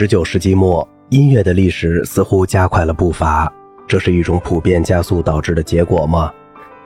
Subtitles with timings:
[0.00, 3.52] 十九世纪末，音乐的历史似乎加快了步伐。
[3.86, 6.32] 这是一种普遍加速导致的结果吗？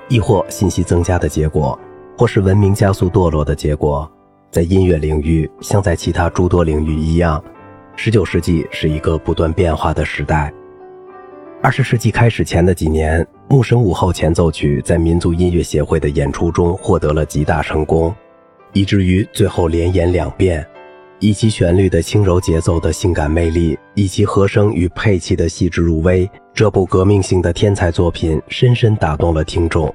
[0.09, 1.79] 亦或信息增加的结果，
[2.19, 4.11] 或是文明加速堕落的结果？
[4.51, 7.41] 在音乐领域，像在其他诸多领域一样，
[7.95, 10.53] 十九世纪是一个不断变化的时代。
[11.63, 18.13] 二十世纪开始前的几年，《牧神午后前奏曲》在民族音乐协会的演出中获得了极大成功，
[18.73, 20.67] 以至于最后连演两遍。
[21.21, 29.93] 以其旋律的轻柔节奏的性感魅力，以及和声与配器的细致入微，这部革命性的天才作品深深打动了听众。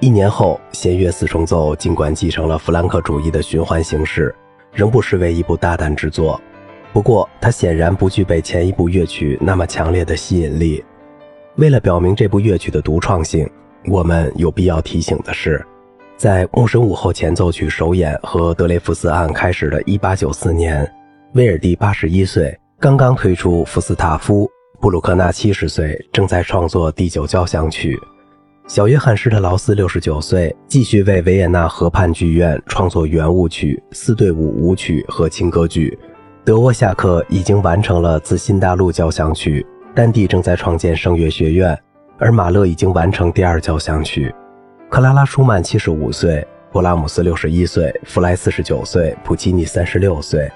[0.00, 4.32] 一年后，弦乐四重奏尽管继承了弗兰克主义的循环形式，
[4.72, 6.40] 仍不失为一部大胆之作。
[6.92, 10.84] 不过，它显然不具备前一部乐曲那么强烈的吸引力。
[11.56, 13.48] 为了表明这部乐曲的独创性，
[13.86, 15.64] 我们有必要提醒的是。
[16.18, 20.92] 在《牧神午后前奏曲》首演和德雷福斯案开始的1894年，
[21.34, 24.44] 威尔第81岁，刚刚推出《福斯塔夫》；
[24.80, 27.92] 布鲁克纳70岁，正在创作第九交响曲；
[28.66, 35.96] 小约翰施特劳斯69岁，继续为维也纳河畔剧院创作圆舞曲、四对舞舞曲和轻歌剧；
[36.44, 41.78] 德沃夏克已经完成了自新大陆交响曲；丹蒂正在创建声乐学院，
[42.18, 44.34] 而马勒已经完成第二交响曲。
[44.90, 50.50] 克拉拉·舒曼七十五岁，勃拉姆斯六十一岁，弗莱四十九岁，普契尼三十六岁。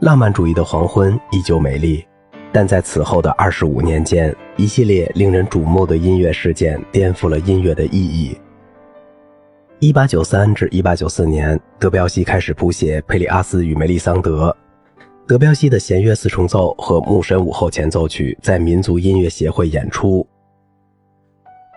[0.00, 2.04] 浪漫主义的黄昏依旧美丽，
[2.52, 8.38] 但在此后的二十五年间，一系列令人瞩目的音乐事件颠覆了音乐的意义。
[9.78, 14.50] 一八九三至一八九四年，德彪西开始谱写《佩里阿斯与梅丽桑德》。
[15.26, 20.26] 德彪西的弦乐四重奏和牧神午后前奏曲在民族音乐协会演出。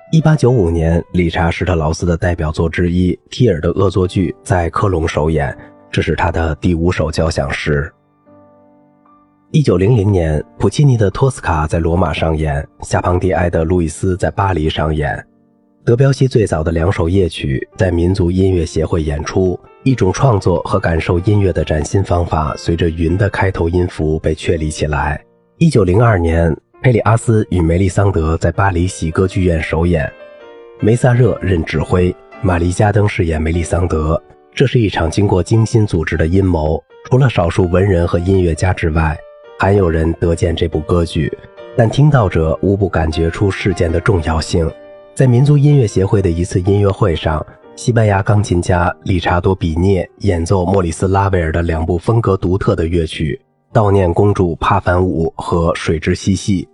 [0.10, 5.56] 一八九五年，理查施特劳斯的代表作之一《提尔的恶作剧》在科隆首演，
[5.92, 7.92] 这是他的第五首交响诗。
[9.52, 15.22] 一九零零年，普契尼的《托斯卡》在罗马上演，夏庞蒂埃的《路易斯》在巴黎上演。
[15.84, 25.22] 德彪西最早的两首夜曲在民族音乐协会演出，一种创作和感受音乐的崭新方法，随着云的开头音符被确立起来。
[25.58, 26.56] 一九零二年。
[26.88, 30.10] 佩里阿斯与梅丽桑德在巴黎喜歌剧院首演，
[30.80, 34.18] 梅萨热任指挥，玛丽加登饰演梅丽桑德。
[34.54, 36.82] 这是一场经过精心组织的阴谋。
[37.10, 39.18] 除了少数文人和音乐家之外，
[39.60, 41.30] 还有人得见这部歌剧，
[41.76, 44.72] 但听到者无不感觉出事件的重要性。
[45.14, 53.38] 在民族音乐协会的一次音乐会上，西班牙钢琴家理查多·比涅演奏莫里斯·拉威尔的两部风格独特的乐曲。
[53.74, 56.66] 悼念公主帕凡舞和水之嬉戏。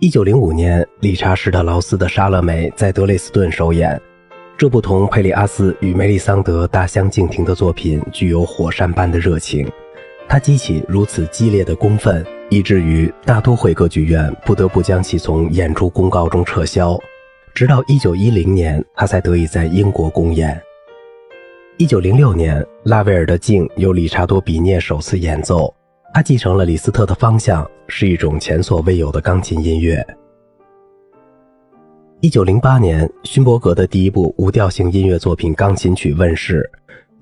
[0.00, 4.00] 一九零五年，理查施特劳斯的《莎乐美》在德累斯顿首演。
[4.56, 9.68] 这部同佩里阿斯与梅丽桑德大相径庭的作品具有火山般的热情，
[10.28, 16.96] 它激起如此激烈的公愤，以至于大都会歌剧院不得不将其从演出公告中撤销。
[17.52, 20.62] 直到一九一零年，他才得以在英国公演。
[21.76, 25.74] 一九零六年，拉威尔的《镜》由理查多·比涅首次演奏。
[26.14, 30.04] 他继承了李斯特的方向，是一种前所未有的钢琴音乐。
[32.20, 36.68] 一九零八年，勋伯格的第一部无调性音乐作品钢琴曲问世，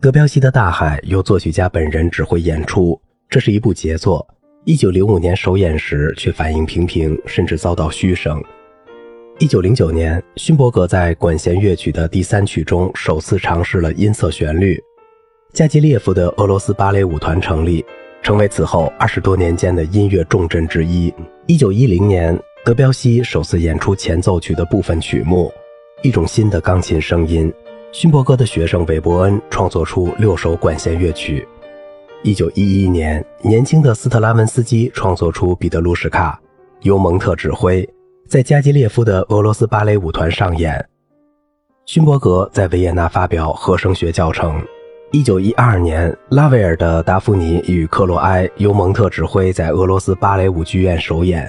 [0.00, 2.98] 德彪西的《大海》由作曲家本人指挥演出，
[3.28, 4.26] 这是一部杰作。
[4.64, 8.42] 一九零五年首演时却反应平平，甚至遭到嘘声。
[9.38, 14.82] 一九零九年，勋伯格在管弦乐曲的第三曲中首次尝试了音色旋律，
[15.53, 17.84] 加基列夫的俄罗斯芭蕾舞团成立。
[18.26, 21.14] 成为此后二十多年间的音乐重镇之一。
[21.47, 25.48] 一九一零年，德彪西首次演出前奏曲的部分曲目，
[26.03, 27.54] 一种新的钢琴声音。
[27.92, 31.47] 勋伯格的学生韦伯恩创作出六首管弦乐曲。
[32.25, 36.36] 一九一一年，年轻的斯特拉文斯基创作出《彼得鲁什卡》，
[36.84, 37.88] 由蒙特指挥，
[38.28, 40.84] 在加基列夫的俄罗斯芭蕾舞团上演。
[41.84, 44.60] 勋伯格在维也纳发表和声学教程。
[45.12, 51.48] 一九一二年，拉威尔的《达芙妮与克洛埃》由蒙特指挥，在俄罗斯芭蕾舞剧院首演。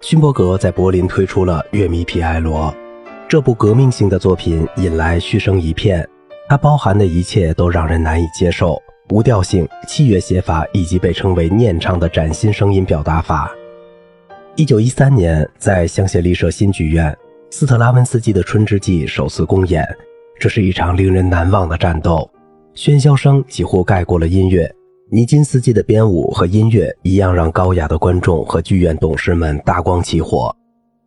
[0.00, 2.72] 勋伯格在柏林推出了《乐迷皮埃罗》，
[3.28, 6.08] 这部革命性的作品引来嘘声一片。
[6.48, 13.50] 它包含的一切都让人难以接受：无调性、器乐写法以及被称为念唱的崭新声音表达法。
[14.54, 17.14] 一九一三年，在香榭丽舍新剧院，
[17.50, 19.84] 斯特拉文斯基的《春之祭》首次公演，
[20.38, 22.30] 这是一场令人难忘的战斗。
[22.74, 24.72] 喧嚣声几乎盖过了音乐，
[25.10, 30.54] 尼金斯基的编舞和音乐一样，让高雅的观众和剧院董事们大光起火。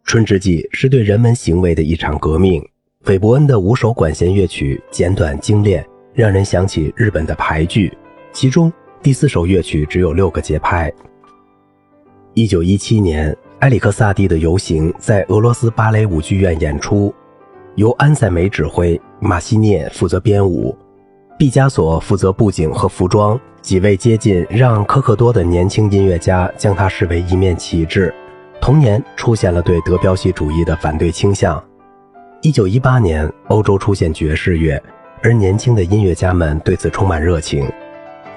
[0.03, 2.61] 春之祭是对人们行为的一场革命。
[3.05, 7.91] 韦伯恩的五首管弦乐曲简短精炼，让人想起日本的排剧，
[8.33, 8.71] 其中
[9.01, 10.91] 第四首乐曲只有六个节拍。
[12.33, 17.13] 一九一七年，埃里克萨蒂的游行在俄罗斯芭蕾舞剧院演出，
[17.75, 20.75] 由安塞梅指挥，马西涅负责编舞，
[21.37, 23.39] 毕加索负责布景和服装。
[23.61, 28.13] 几位接近让科克多的年轻音乐家将他视为一面旗帜。
[28.59, 31.63] 同年出现了对德彪西主义的反对倾向。
[32.41, 34.81] 一九一八年，欧洲出现爵士乐，
[35.21, 37.65] 而年轻的音乐家们对此充满热情。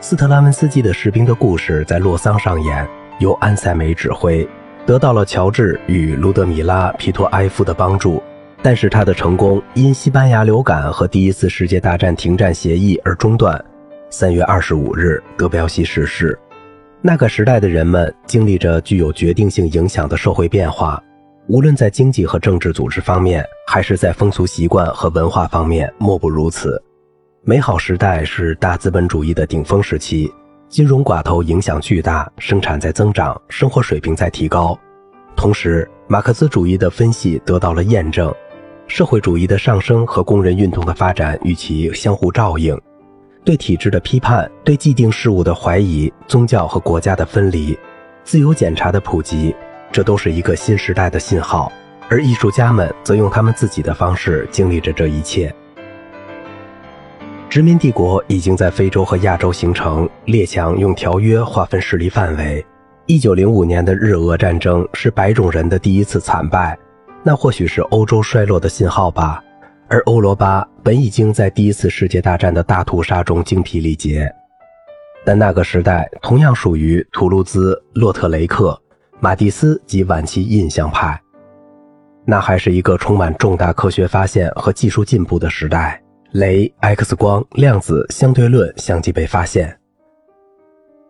[0.00, 2.88] 斯特拉文斯基的士兵的故事在洛桑上演，
[3.18, 4.48] 由安塞梅指挥，
[4.84, 8.22] 得到了乔治与卢德米拉·皮托埃夫的帮助。
[8.62, 13.62] 但是他的成功因西班牙流感和第一次世界大战停战协议而中断。
[14.10, 16.38] 三月二十五日，德彪西逝世。
[17.02, 21.00] 那个时代的人们经历着具有决定性影响的社会变化，
[21.46, 26.82] 无论在经济和政治组织方面，还是在风俗习惯和文化方面，莫不如此。
[27.44, 30.32] 美好时代是大资本主义的顶峰时期，
[30.68, 34.76] 金融寡头影响巨大，生产在增长，生活水平在提高。
[35.36, 38.34] 同时，马克思主义的分析得到了验证，
[38.86, 42.78] 社会主义的上升和工人运动的发展与其相互照应。
[43.44, 47.78] 对体制的批判，对既定事物的怀疑，宗教和国家的分离，
[48.24, 49.54] 自由检查的普及，
[49.92, 51.70] 这都是一个新时代的信号。
[52.08, 55.52] 而艺术家们则用他们自己的方式经历着这一切。
[57.48, 62.64] 殖民帝国已经在非洲和亚洲形成，列强用条约划分势力范围。
[63.06, 66.76] 一九零五年的日俄战争是白种人的第一次惨败，
[67.26, 69.42] 那或许是欧洲衰落的信号吧。
[69.88, 74.32] 而欧罗巴本已经在第一次世界大战的大屠杀中精疲力竭，
[75.24, 78.80] 但那个时代同样属于图卢兹、洛特雷克、
[79.18, 81.20] 马蒂斯及晚期印象派。
[82.24, 86.00] 那还是一个充满重大科学发现和技术进步的时代，
[86.32, 89.76] 镭、X 光、量子、相对论相继被发现。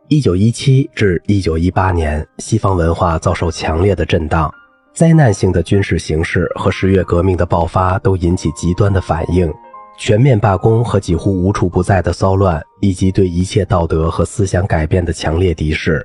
[0.09, 4.51] 一九一七至一九一八年，西方文化遭受强烈的震荡。
[4.97, 9.53] 灾难性的军事形势和十月革命的爆发都引起极端的反应，
[9.99, 16.05] 全面罢工和几乎无处不在的骚乱，以及对一切道德和思想改变的强烈敌视。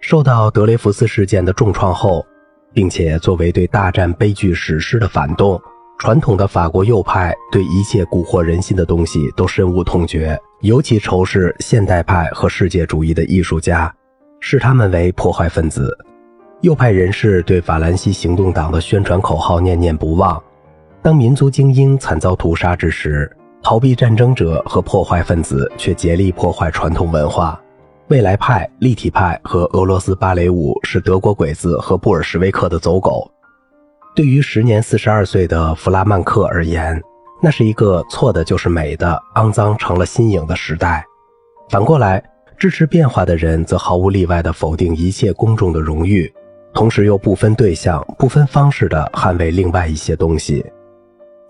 [0.00, 2.26] 受到德雷福斯事件的重创后，
[2.74, 5.60] 并且作为对大战悲剧史诗的反动，
[5.96, 13.94] 传统的法国右派对一切蛊惑人心的东西都深恶痛绝，尤其仇视现代派和世界主义的艺术家，
[14.40, 15.96] 视他们为破坏分子。
[16.66, 20.42] 右派人士对法兰西行动党的宣传口号念念不忘。
[21.00, 23.30] 当民族精英惨遭屠杀之时，
[23.62, 27.60] 逃避战争者和破坏分子却竭力破坏传统文化。
[28.08, 33.30] 未来派、立体派和俄罗斯芭蕾舞是德国鬼子和布尔什维克的走狗。
[34.16, 37.00] 对于时年四十二岁的弗拉曼克而言，
[37.40, 41.04] 那是一个错的就是美的、肮脏成了新颖的时代。
[41.70, 42.20] 反过来，
[42.58, 46.28] 支持变化的人则毫无例外地否定一切公众的荣誉。
[46.76, 50.62] 同时又不分对象、不分方式地捍卫另外一些东西。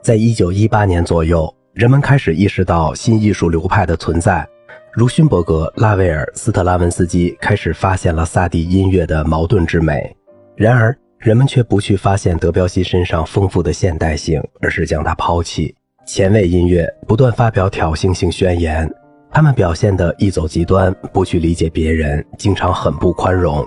[0.01, 4.47] 在一九一八年左右，人们开始意识到新艺术流派的存在，
[4.93, 10.17] 如勋伯格、拉威尔、斯特拉文斯基开始发现了萨蒂音乐的矛盾之美。
[10.55, 15.75] 然而，人们却不去发现德彪西身上丰富的现代性，而是将它抛弃。
[16.07, 18.89] 前卫音乐不断发表挑衅性宣言，
[19.33, 23.67] 他们表现得一走极端，不去理解别人，经常很不宽容。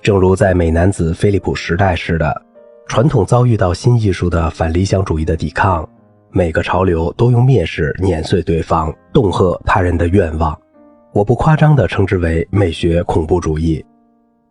[0.00, 2.42] 正如在美男子菲利普时代似的，
[2.86, 5.86] 传统遭遇到新艺术的反理想主义的抵抗，
[6.30, 10.58] 每个潮流都用蔑视碾碎对方，恫吓他人的愿望。
[11.12, 13.84] 我不夸张地称之为美学恐怖主义，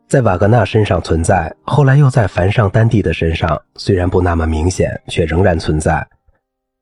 [0.07, 6.05] 在瓦格纳身上存在，后来又在凡尚丹蒂的身上，虽然不那么明显，却仍然存在。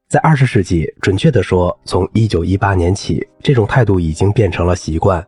[0.09, 5.25] 在二十世纪，准确地说，从一九一八年起，这种态度已经变成了习惯。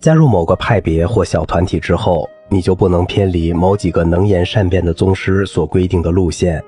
[0.00, 2.28] 加入某个派别或小团体之后。
[2.48, 6.62] 你就不能偏离某几个能言善辩的宗师所规定的路线，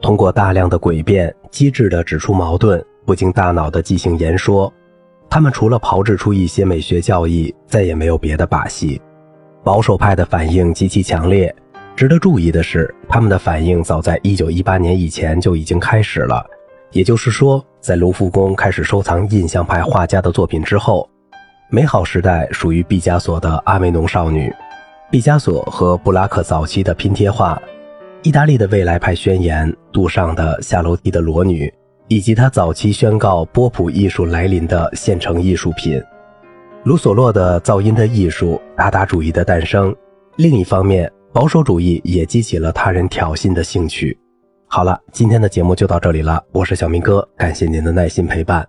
[0.00, 4.72] 通过大量的诡辩，机智地指出矛盾，不经大脑的即兴言说。
[5.28, 9.00] 他们除了炮制出一些美学教义，再也没有别的把戏。
[9.62, 11.54] 保守派的反应极其强烈。
[11.94, 16.44] 值得注意的是，他们的反应早在1918年以前就已经开始了。
[16.92, 21.08] 也就是说，在卢浮宫开始收藏印象派画家的作品之后，
[21.68, 24.48] 美好时代属于毕加索的《阿梅农少女》。
[25.10, 27.60] 毕加索和布拉克早期的拼贴画，
[28.22, 31.72] 意大利的未来派宣言，杜尚的下楼梯的裸女，
[32.06, 36.00] 以及他早期宣告波普艺术来临的现成艺术品，
[36.84, 39.92] 卢索洛的噪音的艺术，达达主义的诞生。
[40.36, 44.16] 另一方面，保守主义也激起了他人挑衅的兴趣。
[44.68, 48.64] 好了，今天的节目就到这里了，我是小明哥，感谢您的耐心陪伴。